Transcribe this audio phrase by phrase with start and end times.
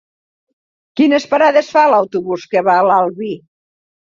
[1.01, 3.31] Quines parades fa l'autobús que va a l'Albi?